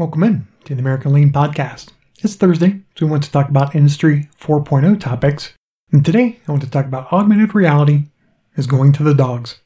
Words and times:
Welcome 0.00 0.22
in 0.22 0.48
to 0.64 0.74
the 0.74 0.80
American 0.80 1.12
Lean 1.12 1.30
Podcast. 1.30 1.88
It's 2.20 2.34
Thursday, 2.34 2.80
so 2.96 3.04
we 3.04 3.10
want 3.12 3.22
to 3.24 3.30
talk 3.30 3.50
about 3.50 3.74
Industry 3.74 4.30
4.0 4.40 4.98
topics. 4.98 5.52
And 5.92 6.02
today, 6.02 6.40
I 6.48 6.52
want 6.52 6.62
to 6.62 6.70
talk 6.70 6.86
about 6.86 7.12
augmented 7.12 7.54
reality 7.54 8.04
is 8.56 8.66
going 8.66 8.92
to 8.94 9.02
the 9.02 9.12
dogs. 9.12 9.60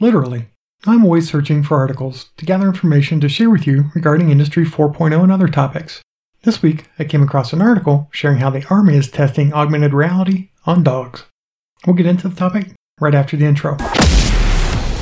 Literally. 0.00 0.48
I'm 0.88 1.04
always 1.04 1.30
searching 1.30 1.62
for 1.62 1.76
articles 1.76 2.30
to 2.36 2.44
gather 2.44 2.66
information 2.66 3.20
to 3.20 3.28
share 3.28 3.48
with 3.48 3.64
you 3.64 3.92
regarding 3.94 4.28
Industry 4.28 4.64
4.0 4.64 5.22
and 5.22 5.30
other 5.30 5.46
topics. 5.46 6.02
This 6.42 6.62
week, 6.62 6.86
I 6.98 7.04
came 7.04 7.22
across 7.22 7.52
an 7.52 7.62
article 7.62 8.08
sharing 8.10 8.38
how 8.38 8.50
the 8.50 8.66
Army 8.68 8.96
is 8.96 9.08
testing 9.08 9.52
augmented 9.54 9.94
reality 9.94 10.48
on 10.64 10.82
dogs. 10.82 11.26
We'll 11.86 11.94
get 11.94 12.06
into 12.06 12.28
the 12.28 12.34
topic 12.34 12.72
right 13.00 13.14
after 13.14 13.36
the 13.36 13.44
intro. 13.44 13.76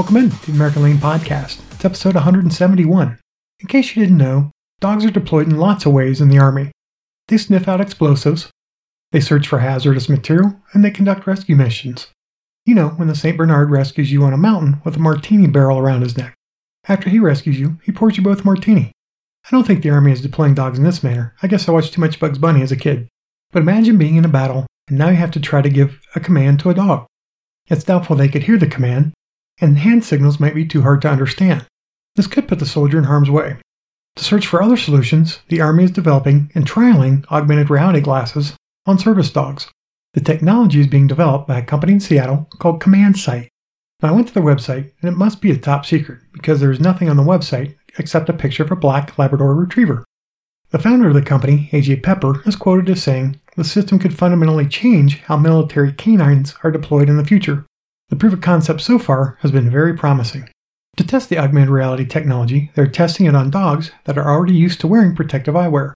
Welcome 0.00 0.16
in 0.16 0.30
to 0.30 0.46
the 0.46 0.52
American 0.52 0.82
Lean 0.82 0.96
Podcast. 0.96 1.60
It's 1.72 1.84
episode 1.84 2.14
171. 2.14 3.18
In 3.60 3.66
case 3.66 3.94
you 3.94 4.02
didn't 4.02 4.16
know, 4.16 4.50
dogs 4.80 5.04
are 5.04 5.10
deployed 5.10 5.46
in 5.46 5.58
lots 5.58 5.84
of 5.84 5.92
ways 5.92 6.22
in 6.22 6.30
the 6.30 6.38
Army. 6.38 6.72
They 7.28 7.36
sniff 7.36 7.68
out 7.68 7.82
explosives, 7.82 8.48
they 9.12 9.20
search 9.20 9.46
for 9.46 9.58
hazardous 9.58 10.08
material, 10.08 10.56
and 10.72 10.82
they 10.82 10.90
conduct 10.90 11.26
rescue 11.26 11.54
missions. 11.54 12.06
You 12.64 12.74
know, 12.76 12.88
when 12.88 13.08
the 13.08 13.14
St. 13.14 13.36
Bernard 13.36 13.70
rescues 13.70 14.10
you 14.10 14.22
on 14.22 14.32
a 14.32 14.38
mountain 14.38 14.80
with 14.86 14.96
a 14.96 15.00
martini 15.00 15.46
barrel 15.46 15.78
around 15.78 16.00
his 16.00 16.16
neck. 16.16 16.34
After 16.88 17.10
he 17.10 17.18
rescues 17.18 17.60
you, 17.60 17.78
he 17.84 17.92
pours 17.92 18.16
you 18.16 18.22
both 18.22 18.40
a 18.40 18.44
martini. 18.44 18.92
I 19.44 19.50
don't 19.50 19.66
think 19.66 19.82
the 19.82 19.90
Army 19.90 20.12
is 20.12 20.22
deploying 20.22 20.54
dogs 20.54 20.78
in 20.78 20.84
this 20.84 21.02
manner. 21.02 21.34
I 21.42 21.46
guess 21.46 21.68
I 21.68 21.72
watched 21.72 21.92
too 21.92 22.00
much 22.00 22.18
Bugs 22.18 22.38
Bunny 22.38 22.62
as 22.62 22.72
a 22.72 22.76
kid. 22.76 23.06
But 23.52 23.60
imagine 23.60 23.98
being 23.98 24.16
in 24.16 24.24
a 24.24 24.28
battle, 24.28 24.66
and 24.88 24.96
now 24.96 25.10
you 25.10 25.16
have 25.16 25.32
to 25.32 25.40
try 25.40 25.60
to 25.60 25.68
give 25.68 26.00
a 26.14 26.20
command 26.20 26.58
to 26.60 26.70
a 26.70 26.74
dog. 26.74 27.04
It's 27.66 27.84
doubtful 27.84 28.16
they 28.16 28.28
could 28.28 28.44
hear 28.44 28.56
the 28.56 28.66
command, 28.66 29.12
and 29.60 29.78
hand 29.78 30.04
signals 30.04 30.40
might 30.40 30.54
be 30.54 30.66
too 30.66 30.82
hard 30.82 31.02
to 31.02 31.10
understand. 31.10 31.66
This 32.16 32.26
could 32.26 32.48
put 32.48 32.58
the 32.58 32.66
soldier 32.66 32.98
in 32.98 33.04
harm's 33.04 33.30
way. 33.30 33.56
To 34.16 34.24
search 34.24 34.46
for 34.46 34.62
other 34.62 34.76
solutions, 34.76 35.40
the 35.48 35.60
Army 35.60 35.84
is 35.84 35.90
developing 35.90 36.50
and 36.54 36.66
trialing 36.66 37.24
augmented 37.30 37.70
reality 37.70 38.00
glasses 38.00 38.54
on 38.86 38.98
service 38.98 39.30
dogs. 39.30 39.68
The 40.14 40.20
technology 40.20 40.80
is 40.80 40.88
being 40.88 41.06
developed 41.06 41.46
by 41.46 41.58
a 41.58 41.64
company 41.64 41.92
in 41.94 42.00
Seattle 42.00 42.48
called 42.58 42.80
Command 42.80 43.18
Sight. 43.18 43.48
Now, 44.02 44.08
I 44.08 44.12
went 44.12 44.28
to 44.28 44.34
their 44.34 44.42
website, 44.42 44.92
and 45.00 45.10
it 45.10 45.16
must 45.16 45.40
be 45.40 45.50
a 45.50 45.56
top 45.56 45.86
secret 45.86 46.20
because 46.32 46.60
there 46.60 46.72
is 46.72 46.80
nothing 46.80 47.08
on 47.08 47.16
the 47.16 47.22
website 47.22 47.76
except 47.98 48.28
a 48.28 48.32
picture 48.32 48.64
of 48.64 48.72
a 48.72 48.76
black 48.76 49.18
Labrador 49.18 49.54
retriever. 49.54 50.04
The 50.70 50.78
founder 50.78 51.08
of 51.08 51.14
the 51.14 51.22
company, 51.22 51.68
AJ 51.72 52.02
Peper, 52.02 52.42
is 52.46 52.56
quoted 52.56 52.88
as 52.90 53.02
saying, 53.02 53.40
The 53.56 53.64
system 53.64 53.98
could 53.98 54.16
fundamentally 54.16 54.66
change 54.66 55.18
how 55.20 55.36
military 55.36 55.92
canines 55.92 56.54
are 56.62 56.70
deployed 56.70 57.08
in 57.08 57.16
the 57.16 57.24
future. 57.24 57.66
The 58.10 58.16
proof 58.16 58.32
of 58.32 58.40
concept 58.40 58.80
so 58.80 58.98
far 58.98 59.38
has 59.40 59.52
been 59.52 59.70
very 59.70 59.96
promising. 59.96 60.50
To 60.96 61.04
test 61.04 61.28
the 61.28 61.38
augmented 61.38 61.70
reality 61.70 62.04
technology, 62.04 62.72
they're 62.74 62.88
testing 62.88 63.26
it 63.26 63.36
on 63.36 63.50
dogs 63.50 63.92
that 64.04 64.18
are 64.18 64.28
already 64.28 64.52
used 64.52 64.80
to 64.80 64.88
wearing 64.88 65.14
protective 65.14 65.54
eyewear. 65.54 65.92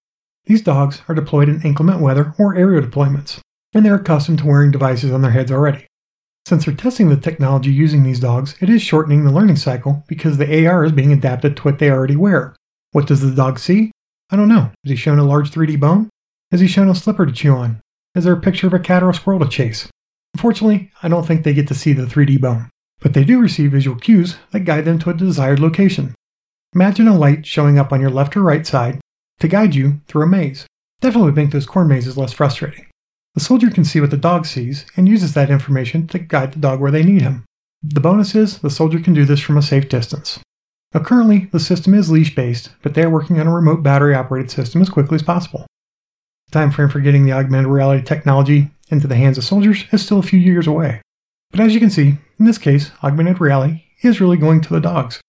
These 0.47 0.63
dogs 0.63 1.03
are 1.09 1.15
deployed 1.15 1.49
in 1.49 1.63
inclement 1.63 2.01
weather 2.01 2.33
or 2.39 2.55
aerial 2.55 2.83
deployments, 2.83 3.41
and 3.75 3.85
they're 3.85 3.97
accustomed 3.97 4.39
to 4.39 4.47
wearing 4.47 4.71
devices 4.71 5.11
on 5.11 5.23
their 5.23 5.33
heads 5.33 5.51
already. 5.51 5.87
Since 6.47 6.65
they're 6.65 6.75
testing 6.75 7.09
the 7.09 7.17
technology 7.17 7.73
using 7.73 8.05
these 8.05 8.21
dogs, 8.21 8.55
it 8.61 8.71
is 8.71 8.81
shortening 8.81 9.25
the 9.25 9.33
learning 9.33 9.57
cycle 9.57 10.05
because 10.07 10.39
the 10.39 10.67
AR 10.67 10.85
is 10.85 10.93
being 10.93 11.13
adapted 11.13 11.57
to 11.57 11.63
what 11.63 11.81
they 11.81 11.91
already 11.91 12.17
wear. 12.17 12.55
What 12.93 13.09
does 13.09 13.23
the 13.23 13.35
dog 13.35 13.59
see? 13.59 13.91
I 14.31 14.37
don't 14.37 14.49
know. 14.49 14.71
Is 14.85 14.91
he 14.91 14.97
shown 14.97 15.19
a 15.19 15.25
large 15.25 15.51
3D 15.51 15.81
bone? 15.81 16.11
Is 16.53 16.61
he 16.61 16.69
shown 16.69 16.89
a 16.89 16.95
slipper 16.95 17.27
to 17.27 17.33
chew 17.33 17.55
on? 17.55 17.81
Is 18.15 18.23
there 18.23 18.35
a 18.35 18.41
picture 18.41 18.69
of 18.69 18.75
a 18.75 18.79
cat 18.79 19.03
or 19.03 19.11
a 19.11 19.15
squirrel 19.15 19.41
to 19.41 19.49
chase? 19.49 19.89
Unfortunately, 20.35 20.91
I 21.03 21.09
don't 21.09 21.27
think 21.27 21.45
they 21.45 21.55
get 21.55 21.69
to 21.69 21.75
see 21.75 21.93
the 21.93 22.07
3D 22.07 22.41
bone, 22.41 22.69
but 23.01 23.15
they 23.15 23.25
do 23.25 23.41
receive 23.41 23.73
visual 23.73 23.99
cues 23.99 24.37
that 24.51 24.61
guide 24.61 24.85
them 24.85 24.99
to 25.01 25.11
a 25.11 25.15
desired 25.15 25.61
location. 25.61 26.15
Imagine 26.75 27.09
a 27.09 27.17
light 27.17 27.47
showing 27.47 27.79
up 27.79 27.93
on 27.93 28.01
your 28.01 28.11
left 28.11 28.37
or 28.37 28.43
right 28.43 28.67
side 28.67 29.01
to 29.41 29.49
guide 29.49 29.75
you 29.75 30.01
through 30.09 30.25
a 30.25 30.27
maze. 30.27 30.67
Definitely 31.01 31.27
would 31.27 31.37
make 31.37 31.51
those 31.51 31.67
corn 31.67 31.89
mazes 31.89 32.17
less 32.17 32.33
frustrating. 32.33 32.87
The 33.35 33.41
soldier 33.41 33.71
can 33.71 33.85
see 33.85 34.01
what 34.01 34.11
the 34.11 34.17
dog 34.17 34.47
sees 34.47 34.87
and 34.97 35.09
uses 35.09 35.35
that 35.35 35.51
information 35.51 36.07
to 36.09 36.19
guide 36.19 36.53
the 36.53 36.61
dog 36.61 36.81
where 36.81 36.91
they 36.91 37.03
need 37.03 37.23
him. 37.23 37.45
The 37.83 38.01
bonus 38.01 38.35
is 38.35 38.59
the 38.59 38.71
soldier 38.71 38.99
can 38.99 39.15
do 39.15 39.25
this 39.25 39.41
from 39.41 39.57
a 39.57 39.63
safe 39.63 39.89
distance. 39.89 40.41
Now, 40.93 41.01
currently, 41.01 41.49
the 41.53 41.61
system 41.61 41.95
is 41.95 42.11
leash 42.11 42.35
based, 42.35 42.71
but 42.83 42.95
they 42.95 43.03
are 43.03 43.11
working 43.11 43.41
on 43.41 43.49
a 43.49 43.55
remote 43.55 43.83
battery 43.83 44.15
operated 44.15 44.51
system 44.51 44.81
as 44.81 44.89
quickly 44.89 45.17
as 45.17 45.23
possible. 45.23 45.67
The 46.47 46.59
time 46.59 46.71
frame 46.71 46.89
for 46.89 47.01
getting 47.01 47.25
the 47.25 47.33
augmented 47.33 47.71
reality 47.71 48.05
technology 48.05 48.71
into 48.91 49.07
the 49.07 49.17
hands 49.17 49.39
of 49.39 49.45
soldiers 49.45 49.85
is 49.93 50.03
still 50.03 50.19
a 50.19 50.23
few 50.23 50.39
years 50.39 50.67
away. 50.67 51.01
But 51.51 51.61
as 51.61 51.75
you 51.75 51.81
can 51.81 51.91
see, 51.91 52.19
in 52.39 52.47
this 52.47 52.59
case, 52.59 52.91
augmented 53.03 53.41
reality 53.41 53.85
is 54.03 54.21
really 54.21 54.37
going 54.37 54.61
to 54.63 54.73
the 54.73 54.81
dogs. 54.81 55.21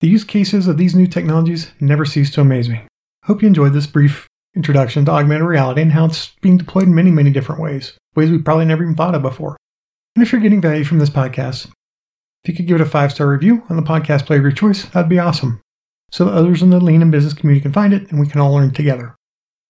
The 0.00 0.08
use 0.08 0.24
cases 0.24 0.66
of 0.66 0.76
these 0.76 0.94
new 0.94 1.06
technologies 1.06 1.72
never 1.80 2.04
cease 2.04 2.30
to 2.32 2.40
amaze 2.40 2.68
me. 2.68 2.82
Hope 3.24 3.42
you 3.42 3.48
enjoyed 3.48 3.72
this 3.72 3.86
brief 3.86 4.26
introduction 4.54 5.04
to 5.04 5.12
augmented 5.12 5.46
reality 5.46 5.82
and 5.82 5.92
how 5.92 6.06
it's 6.06 6.32
being 6.40 6.56
deployed 6.56 6.84
in 6.84 6.94
many, 6.94 7.10
many 7.10 7.30
different 7.30 7.60
ways, 7.60 7.98
ways 8.16 8.30
we 8.30 8.38
probably 8.38 8.64
never 8.64 8.82
even 8.82 8.94
thought 8.94 9.14
of 9.14 9.22
before. 9.22 9.56
And 10.16 10.22
if 10.22 10.32
you're 10.32 10.40
getting 10.40 10.60
value 10.60 10.84
from 10.84 10.98
this 10.98 11.10
podcast, 11.10 11.66
if 12.44 12.48
you 12.48 12.54
could 12.54 12.66
give 12.66 12.76
it 12.76 12.80
a 12.80 12.86
five 12.86 13.12
star 13.12 13.28
review 13.28 13.62
on 13.68 13.76
the 13.76 13.82
podcast 13.82 14.26
player 14.26 14.38
of 14.38 14.44
your 14.44 14.52
choice, 14.52 14.84
that'd 14.86 15.08
be 15.08 15.18
awesome. 15.18 15.60
So 16.10 16.24
that 16.24 16.34
others 16.34 16.62
in 16.62 16.70
the 16.70 16.80
lean 16.80 17.02
and 17.02 17.12
business 17.12 17.34
community 17.34 17.62
can 17.62 17.72
find 17.72 17.92
it 17.92 18.10
and 18.10 18.18
we 18.18 18.26
can 18.26 18.40
all 18.40 18.54
learn 18.54 18.72
together. 18.72 19.14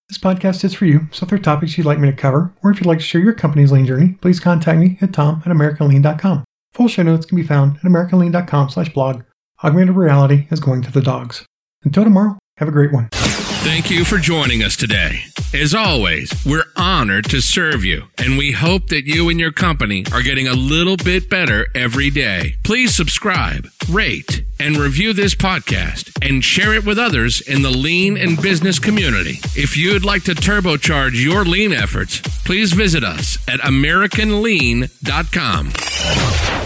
This 0.09 0.17
podcast 0.17 0.63
is 0.63 0.73
for 0.73 0.85
you, 0.85 1.07
so 1.11 1.23
if 1.23 1.29
there 1.29 1.37
are 1.37 1.41
topics 1.41 1.77
you'd 1.77 1.85
like 1.85 1.99
me 1.99 2.09
to 2.09 2.17
cover, 2.17 2.51
or 2.63 2.71
if 2.71 2.79
you'd 2.79 2.87
like 2.87 2.97
to 2.97 3.03
share 3.03 3.21
your 3.21 3.33
company's 3.33 3.71
lean 3.71 3.85
journey, 3.85 4.17
please 4.21 4.39
contact 4.39 4.79
me 4.79 4.97
at 5.01 5.13
tom 5.13 5.43
at 5.45 5.51
americanlean.com. 5.51 6.43
Full 6.73 6.87
show 6.87 7.03
notes 7.03 7.27
can 7.27 7.35
be 7.35 7.43
found 7.43 7.77
at 7.77 7.83
americanlean.com 7.83 8.71
slash 8.71 8.91
blog. 8.91 9.21
Augmented 9.63 9.95
reality 9.95 10.47
is 10.49 10.59
going 10.59 10.81
to 10.81 10.91
the 10.91 11.01
dogs. 11.01 11.45
Until 11.83 12.05
tomorrow, 12.05 12.39
have 12.57 12.67
a 12.67 12.71
great 12.71 12.91
one. 12.91 13.09
Thank 13.11 13.91
you 13.91 14.03
for 14.03 14.17
joining 14.17 14.63
us 14.63 14.75
today. 14.75 15.25
As 15.53 15.75
always, 15.75 16.33
we're 16.43 16.65
honored 16.75 17.25
to 17.25 17.41
serve 17.41 17.83
you, 17.85 18.05
and 18.17 18.35
we 18.37 18.51
hope 18.51 18.87
that 18.87 19.05
you 19.05 19.29
and 19.29 19.39
your 19.39 19.51
company 19.51 20.05
are 20.11 20.23
getting 20.23 20.47
a 20.47 20.53
little 20.53 20.97
bit 20.97 21.29
better 21.29 21.67
every 21.75 22.09
day. 22.09 22.55
Please 22.63 22.95
subscribe, 22.95 23.67
rate, 23.89 24.38
and 24.59 24.77
review 24.77 25.13
this 25.13 25.35
podcast 25.35 26.11
and 26.27 26.43
share 26.43 26.73
it 26.73 26.85
with 26.85 26.97
others 26.99 27.41
in 27.41 27.61
the 27.61 27.69
lean 27.69 28.17
and 28.17 28.41
business 28.41 28.79
community. 28.79 29.39
If 29.55 29.77
you'd 29.77 30.03
like 30.05 30.23
to 30.23 30.33
turbocharge 30.35 31.23
your 31.23 31.45
lean 31.45 31.71
efforts, 31.73 32.19
please 32.43 32.73
visit 32.73 33.03
us 33.03 33.37
at 33.47 33.59
AmericanLean.com. 33.61 36.58